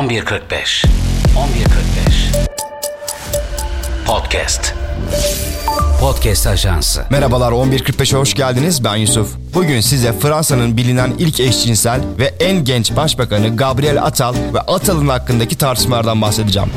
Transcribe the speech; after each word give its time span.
11.45 0.00 0.84
11.45 0.84 0.86
Podcast 4.06 4.74
Podcast 6.00 6.46
Ajansı 6.46 7.04
Merhabalar 7.10 7.52
11.45'e 7.52 8.18
hoş 8.18 8.34
geldiniz. 8.34 8.84
Ben 8.84 8.96
Yusuf. 8.96 9.34
Bugün 9.54 9.80
size 9.80 10.12
Fransa'nın 10.12 10.76
bilinen 10.76 11.12
ilk 11.18 11.40
eşcinsel 11.40 12.00
ve 12.18 12.34
en 12.40 12.64
genç 12.64 12.96
başbakanı 12.96 13.56
Gabriel 13.56 14.02
Attal 14.04 14.34
ve 14.54 14.60
Attal'ın 14.60 15.08
hakkındaki 15.08 15.58
tartışmalardan 15.58 16.22
bahsedeceğim. 16.22 16.68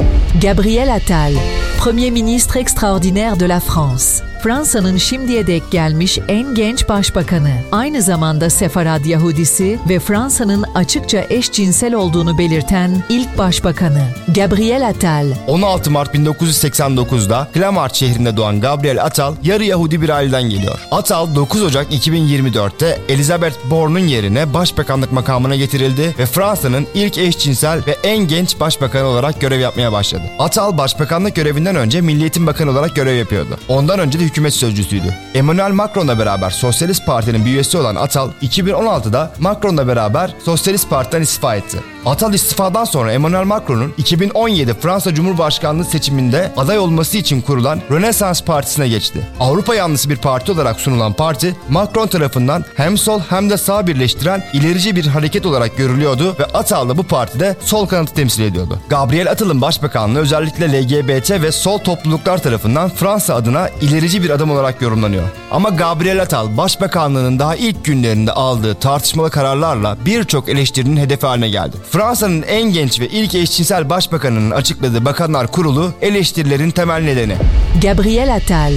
Gabriel 0.41 0.95
Attal, 0.95 1.33
Premier 1.83 2.11
ministre 2.11 2.59
extraordinaire 2.59 3.39
de 3.39 3.49
la 3.49 3.59
France. 3.59 4.32
Fransa'nın 4.43 4.97
şimdiye 4.97 5.47
dek 5.47 5.71
gelmiş 5.71 6.19
en 6.27 6.55
genç 6.55 6.89
başbakanı. 6.89 7.51
Aynı 7.71 8.01
zamanda 8.01 8.49
Sefarad 8.49 9.05
Yahudisi 9.05 9.79
ve 9.89 9.99
Fransa'nın 9.99 10.65
açıkça 10.75 11.25
eşcinsel 11.29 11.93
olduğunu 11.93 12.37
belirten 12.37 13.03
ilk 13.09 13.37
başbakanı. 13.37 14.03
Gabriel 14.35 14.87
Attal, 14.87 15.27
16 15.47 15.91
Mart 15.91 16.15
1989'da 16.15 17.47
Clamart 17.53 17.95
şehrinde 17.95 18.37
doğan 18.37 18.61
Gabriel 18.61 19.03
Attal 19.03 19.35
yarı 19.43 19.63
Yahudi 19.63 20.01
bir 20.01 20.09
aileden 20.09 20.43
geliyor. 20.43 20.79
Attal 20.91 21.35
9 21.35 21.63
Ocak 21.63 21.93
2024'te 21.93 22.99
Elizabeth 23.09 23.55
Borne'un 23.69 24.07
yerine 24.07 24.53
başbakanlık 24.53 25.11
makamına 25.11 25.55
getirildi 25.55 26.15
ve 26.19 26.25
Fransa'nın 26.25 26.87
ilk 26.93 27.17
eşcinsel 27.17 27.81
ve 27.87 27.97
en 28.03 28.17
genç 28.17 28.59
başbakanı 28.59 29.07
olarak 29.07 29.41
görev 29.41 29.59
yapmaya 29.59 29.91
başladı. 29.91 30.23
Attal 30.39 30.77
başbakanlık 30.77 31.35
görevinden 31.35 31.75
önce 31.75 32.01
Milli 32.01 32.21
Eğitim 32.21 32.47
Bakanı 32.47 32.71
olarak 32.71 32.95
görev 32.95 33.15
yapıyordu. 33.15 33.59
Ondan 33.67 33.99
önce 33.99 34.19
de 34.19 34.32
hükümet 34.33 34.53
sözcüsüydü. 34.53 35.13
Emmanuel 35.33 35.71
Macron'la 35.71 36.19
beraber 36.19 36.49
Sosyalist 36.49 37.05
Parti'nin 37.05 37.45
bir 37.45 37.49
üyesi 37.49 37.77
olan 37.77 37.95
Attal 37.95 38.31
2016'da 38.41 39.31
Macron'la 39.39 39.87
beraber 39.87 40.33
Sosyalist 40.45 40.89
Parti'den 40.89 41.21
istifa 41.21 41.55
etti. 41.55 41.92
Attal 42.05 42.33
istifadan 42.33 42.85
sonra 42.85 43.13
Emmanuel 43.13 43.43
Macron'un 43.43 43.93
2017 43.97 44.73
Fransa 44.73 45.13
Cumhurbaşkanlığı 45.13 45.85
seçiminde 45.85 46.51
aday 46.57 46.79
olması 46.79 47.17
için 47.17 47.41
kurulan 47.41 47.81
Rönesans 47.91 48.43
Partisi'ne 48.43 48.87
geçti. 48.87 49.27
Avrupa 49.39 49.75
yanlısı 49.75 50.09
bir 50.09 50.15
parti 50.15 50.51
olarak 50.51 50.79
sunulan 50.79 51.13
parti, 51.13 51.55
Macron 51.69 52.07
tarafından 52.07 52.65
hem 52.75 52.97
sol 52.97 53.19
hem 53.29 53.49
de 53.49 53.57
sağ 53.57 53.87
birleştiren 53.87 54.43
ilerici 54.53 54.95
bir 54.95 55.07
hareket 55.07 55.45
olarak 55.45 55.77
görülüyordu 55.77 56.35
ve 56.39 56.45
Attal 56.45 56.89
da 56.89 56.97
bu 56.97 57.03
partide 57.03 57.55
sol 57.61 57.85
kanatı 57.85 58.13
temsil 58.13 58.43
ediyordu. 58.43 58.79
Gabriel 58.89 59.31
Attal'ın 59.31 59.61
başbakanlığı 59.61 60.19
özellikle 60.19 60.81
LGBT 60.81 61.31
ve 61.31 61.51
sol 61.51 61.77
topluluklar 61.77 62.43
tarafından 62.43 62.89
Fransa 62.89 63.35
adına 63.35 63.69
ilerici 63.81 64.23
bir 64.23 64.29
adım 64.29 64.51
olarak 64.51 64.81
yorumlanıyor. 64.81 65.23
Ama 65.51 65.69
Gabriel 65.69 66.21
Attal 66.21 66.57
başbakanlığının 66.57 67.39
daha 67.39 67.55
ilk 67.55 67.85
günlerinde 67.85 68.31
aldığı 68.31 68.75
tartışmalı 68.75 69.29
kararlarla 69.29 69.97
birçok 70.05 70.49
eleştirinin 70.49 70.97
hedefi 70.97 71.27
haline 71.27 71.49
geldi. 71.49 71.77
Fransa'nın 71.93 72.41
en 72.41 72.73
genç 72.73 72.99
ve 72.99 73.07
ilk 73.07 73.35
eşcinsel 73.35 73.89
başbakanının 73.89 74.51
açıkladığı 74.51 75.05
Bakanlar 75.05 75.47
Kurulu 75.47 75.93
eleştirilerin 76.01 76.71
temel 76.71 77.03
nedeni. 77.03 77.35
Gabriel 77.81 78.35
Attal, 78.35 78.73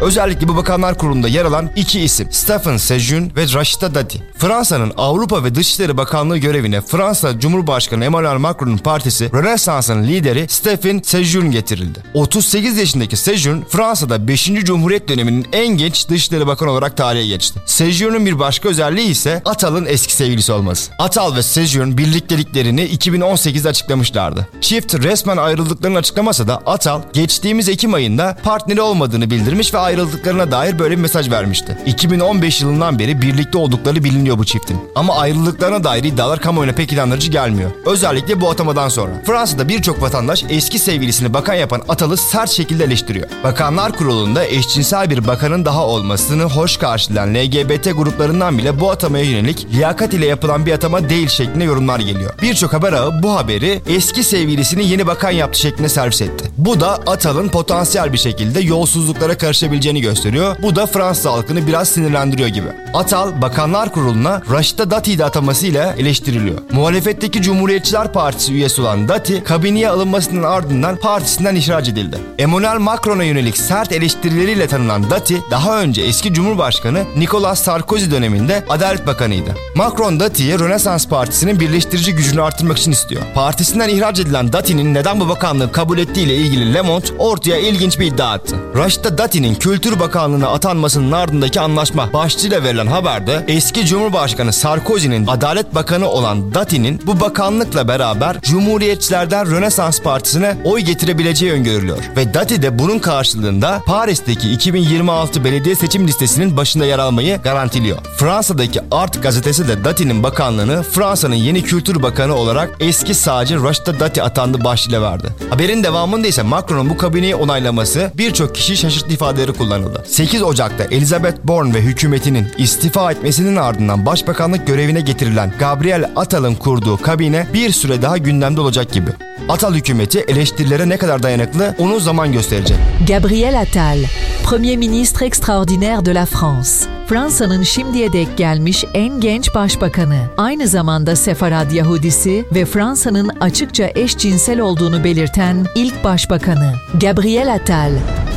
Özellikle 0.00 0.48
bu 0.48 0.56
bakanlar 0.56 0.98
kurulunda 0.98 1.28
yer 1.28 1.44
alan 1.44 1.70
iki 1.76 2.00
isim 2.00 2.28
Stephen 2.30 2.76
Sejourne 2.76 3.30
ve 3.36 3.42
Rachida 3.54 3.94
Dati. 3.94 4.18
Fransa'nın 4.44 4.92
Avrupa 4.96 5.44
ve 5.44 5.54
Dışişleri 5.54 5.96
Bakanlığı 5.96 6.38
görevine 6.38 6.80
Fransa 6.80 7.40
Cumhurbaşkanı 7.40 8.04
Emmanuel 8.04 8.38
Macron'un 8.38 8.76
partisi 8.76 9.32
Rönesans'ın 9.32 10.02
lideri 10.02 10.46
Stephen 10.48 11.00
Sejourne 11.04 11.48
getirildi. 11.48 12.02
38 12.14 12.78
yaşındaki 12.78 13.16
Sejourne 13.16 13.64
Fransa'da 13.68 14.28
5. 14.28 14.44
Cumhuriyet 14.44 15.08
döneminin 15.08 15.46
en 15.52 15.68
genç 15.68 16.08
Dışişleri 16.08 16.46
Bakanı 16.46 16.70
olarak 16.70 16.96
tarihe 16.96 17.26
geçti. 17.26 17.60
Sejourne'un 17.66 18.26
bir 18.26 18.38
başka 18.38 18.68
özelliği 18.68 19.08
ise 19.08 19.42
Attal'ın 19.44 19.86
eski 19.86 20.12
sevgilisi 20.12 20.52
olması. 20.52 20.90
Attal 20.98 21.36
ve 21.36 21.42
Sejourne 21.42 21.98
birlikteliklerini 21.98 22.82
2018'de 22.82 23.68
açıklamışlardı. 23.68 24.48
Çift 24.60 24.94
resmen 24.94 25.36
ayrıldıklarını 25.36 25.98
açıklamasa 25.98 26.48
da 26.48 26.56
Attal 26.56 27.02
geçtiğimiz 27.12 27.68
Ekim 27.68 27.94
ayında 27.94 28.36
partneri 28.42 28.80
olmadığını 28.80 29.30
bildirmiş 29.30 29.74
ve 29.74 29.78
ayrıldıklarına 29.78 30.50
dair 30.50 30.78
böyle 30.78 30.96
bir 30.96 31.02
mesaj 31.02 31.30
vermişti. 31.30 31.78
2015 31.86 32.62
yılından 32.62 32.98
beri 32.98 33.22
birlikte 33.22 33.58
oldukları 33.58 34.04
biliniyor 34.04 34.33
bu 34.38 34.44
çiftin. 34.44 34.76
Ama 34.94 35.16
ayrıldıklarına 35.16 35.84
dair 35.84 36.04
iddialar 36.04 36.40
kamuoyuna 36.40 36.74
pek 36.74 36.92
inandırıcı 36.92 37.30
gelmiyor. 37.30 37.70
Özellikle 37.86 38.40
bu 38.40 38.50
atamadan 38.50 38.88
sonra. 38.88 39.12
Fransa'da 39.26 39.68
birçok 39.68 40.02
vatandaş 40.02 40.44
eski 40.48 40.78
sevgilisini 40.78 41.34
bakan 41.34 41.54
yapan 41.54 41.82
Atal'ı 41.88 42.16
sert 42.16 42.50
şekilde 42.50 42.84
eleştiriyor. 42.84 43.28
Bakanlar 43.44 43.92
Kurulu'nda 43.92 44.46
eşcinsel 44.46 45.10
bir 45.10 45.26
bakanın 45.26 45.64
daha 45.64 45.86
olmasını 45.86 46.42
hoş 46.42 46.76
karşılayan 46.76 47.34
LGBT 47.34 47.84
gruplarından 47.96 48.58
bile 48.58 48.80
bu 48.80 48.90
atamaya 48.90 49.24
yönelik 49.24 49.66
liyakat 49.72 50.14
ile 50.14 50.26
yapılan 50.26 50.66
bir 50.66 50.72
atama 50.72 51.08
değil 51.08 51.28
şeklinde 51.28 51.64
yorumlar 51.64 52.00
geliyor. 52.00 52.34
Birçok 52.42 52.72
haber 52.72 52.92
ağı 52.92 53.22
bu 53.22 53.36
haberi 53.36 53.82
eski 53.86 54.24
sevgilisini 54.24 54.88
yeni 54.88 55.06
bakan 55.06 55.30
yaptı 55.30 55.58
şeklinde 55.58 55.88
servis 55.88 56.22
etti. 56.22 56.50
Bu 56.58 56.80
da 56.80 56.90
Atal'ın 57.06 57.48
potansiyel 57.48 58.12
bir 58.12 58.18
şekilde 58.18 58.60
yolsuzluklara 58.60 59.38
karışabileceğini 59.38 60.00
gösteriyor. 60.00 60.56
Bu 60.62 60.76
da 60.76 60.86
Fransız 60.86 61.26
halkını 61.26 61.66
biraz 61.66 61.88
sinirlendiriyor 61.88 62.48
gibi. 62.48 62.68
Atal, 62.94 63.42
Bakanlar 63.42 63.92
Kurulu'na 64.14 64.42
Rachida 64.50 64.90
Dati'yi 64.90 65.24
atamasıyla 65.24 65.92
eleştiriliyor. 65.92 66.58
Muhalefetteki 66.72 67.42
Cumhuriyetçiler 67.42 68.12
Partisi 68.12 68.52
üyesi 68.52 68.82
olan 68.82 69.08
Dati, 69.08 69.44
kabineye 69.44 69.88
alınmasının 69.88 70.42
ardından 70.42 70.96
partisinden 70.96 71.54
ihraç 71.54 71.88
edildi. 71.88 72.18
Emmanuel 72.38 72.78
Macron'a 72.78 73.24
yönelik 73.24 73.56
sert 73.56 73.92
eleştirileriyle 73.92 74.66
tanınan 74.66 75.10
Dati, 75.10 75.42
daha 75.50 75.80
önce 75.80 76.02
eski 76.02 76.32
Cumhurbaşkanı 76.34 77.04
Nicolas 77.16 77.62
Sarkozy 77.62 78.10
döneminde 78.10 78.64
Adalet 78.68 79.06
Bakanıydı. 79.06 79.54
Macron 79.74 80.20
Dati'ye 80.20 80.58
Rönesans 80.58 81.06
Partisi'nin 81.08 81.60
birleştirici 81.60 82.14
gücünü 82.14 82.42
artırmak 82.42 82.78
için 82.78 82.92
istiyor. 82.92 83.22
Partisinden 83.34 83.88
ihraç 83.88 84.20
edilen 84.20 84.52
Dati'nin 84.52 84.94
neden 84.94 85.20
bu 85.20 85.28
bakanlığı 85.28 85.72
kabul 85.72 85.98
ettiğiyle 85.98 86.36
ilgili 86.36 86.74
Le 86.74 86.80
Monde 86.80 87.06
ortaya 87.18 87.58
ilginç 87.58 87.98
bir 87.98 88.06
iddia 88.06 88.32
attı. 88.32 88.56
Rachida 88.76 89.18
Dati'nin 89.18 89.54
Kültür 89.54 90.00
Bakanlığı'na 90.00 90.48
atanmasının 90.48 91.12
ardındaki 91.12 91.60
anlaşma 91.60 92.12
başlığıyla 92.12 92.62
verilen 92.62 92.86
haberde 92.86 93.44
eski 93.48 93.86
Cumhurbaşkanı 93.86 94.03
Sarkozy'nin 94.52 95.26
Adalet 95.26 95.74
Bakanı 95.74 96.08
olan 96.08 96.54
Dati'nin 96.54 97.00
bu 97.06 97.20
bakanlıkla 97.20 97.88
beraber 97.88 98.40
Cumhuriyetçilerden 98.40 99.50
Rönesans 99.50 100.00
Partisi'ne 100.00 100.56
oy 100.64 100.80
getirebileceği 100.80 101.52
öngörülüyor. 101.52 101.98
Ve 102.16 102.34
Dati 102.34 102.62
de 102.62 102.78
bunun 102.78 102.98
karşılığında 102.98 103.82
Paris'teki 103.86 104.52
2026 104.52 105.44
belediye 105.44 105.74
seçim 105.74 106.08
listesinin 106.08 106.56
başında 106.56 106.84
yer 106.84 106.98
almayı 106.98 107.42
garantiliyor. 107.42 107.98
Fransa'daki 108.16 108.80
Art 108.90 109.22
gazetesi 109.22 109.68
de 109.68 109.84
Dati'nin 109.84 110.22
bakanlığını 110.22 110.82
Fransa'nın 110.82 111.34
yeni 111.34 111.62
Kültür 111.62 112.02
Bakanı 112.02 112.34
olarak 112.34 112.70
eski 112.80 113.14
sağcı 113.14 113.64
Rachida 113.64 114.00
Dati 114.00 114.22
atandı 114.22 114.64
başlığıyla 114.64 115.02
verdi. 115.02 115.28
Haberin 115.50 115.84
devamında 115.84 116.26
ise 116.26 116.42
Macron'un 116.42 116.90
bu 116.90 116.96
kabineyi 116.96 117.34
onaylaması 117.34 118.12
birçok 118.14 118.54
kişi 118.54 118.76
şaşırttı 118.76 119.12
ifadeleri 119.12 119.52
kullanıldı. 119.52 120.04
8 120.06 120.42
Ocak'ta 120.42 120.84
Elizabeth 120.84 121.36
Borne 121.44 121.74
ve 121.74 121.80
hükümetinin 121.80 122.48
istifa 122.58 123.12
etmesinin 123.12 123.56
ardından 123.56 123.93
başbakanlık 124.06 124.66
görevine 124.66 125.00
getirilen 125.00 125.52
Gabriel 125.58 126.10
Attal'ın 126.16 126.54
kurduğu 126.54 126.96
kabine 126.96 127.46
bir 127.54 127.70
süre 127.70 128.02
daha 128.02 128.18
gündemde 128.18 128.60
olacak 128.60 128.92
gibi. 128.92 129.10
Attal 129.48 129.74
hükümeti 129.74 130.20
eleştirilere 130.28 130.88
ne 130.88 130.96
kadar 130.96 131.22
dayanıklı 131.22 131.74
onu 131.78 132.00
zaman 132.00 132.32
gösterecek. 132.32 132.76
Gabriel 133.08 133.60
Attal, 133.60 133.98
Premier 134.44 134.76
ministre 134.76 135.26
extraordinaire 135.26 136.04
de 136.04 136.14
la 136.14 136.26
France. 136.26 136.70
Fransa'nın 137.06 137.62
şimdiye 137.62 138.12
dek 138.12 138.36
gelmiş 138.36 138.84
en 138.94 139.20
genç 139.20 139.54
başbakanı. 139.54 140.26
Aynı 140.36 140.68
zamanda 140.68 141.16
Sefarad 141.16 141.70
Yahudisi 141.70 142.44
ve 142.54 142.64
Fransa'nın 142.64 143.28
açıkça 143.28 143.90
eşcinsel 143.94 144.60
olduğunu 144.60 145.04
belirten 145.04 145.66
ilk 145.74 146.04
başbakanı. 146.04 146.72
Gabriel 147.00 147.54
Attal, 147.54 147.92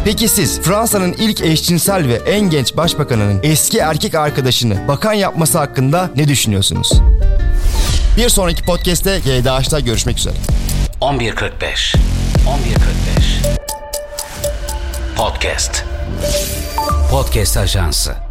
Peki 0.05 0.27
siz 0.27 0.61
Fransa'nın 0.61 1.13
ilk 1.13 1.41
eşcinsel 1.41 2.07
ve 2.07 2.13
en 2.13 2.49
genç 2.49 2.77
başbakanının 2.77 3.39
eski 3.43 3.77
erkek 3.77 4.15
arkadaşını 4.15 4.87
bakan 4.87 5.13
yapması 5.13 5.57
hakkında 5.57 6.09
ne 6.15 6.27
düşünüyorsunuz? 6.27 6.91
Bir 8.17 8.29
sonraki 8.29 8.63
podcast'te 8.63 9.19
GDH'da 9.19 9.79
görüşmek 9.79 10.17
üzere. 10.17 10.35
11.45 11.01 11.15
11.45 11.15 11.97
Podcast 15.17 15.86
Podcast 17.11 17.57
Ajansı 17.57 18.26